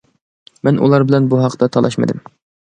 [0.69, 2.27] مەن ئۇلار بىلەن بۇ ھەقتە تالاشمىدىم.